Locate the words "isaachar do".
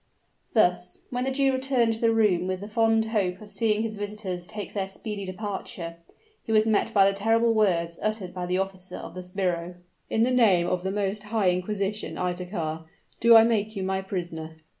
12.17-13.35